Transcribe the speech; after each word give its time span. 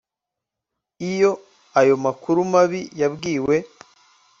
Iyo 1.11 1.31
ayo 1.79 1.95
makuru 2.05 2.39
mabi 2.53 2.81
yabwiwe 3.01 3.55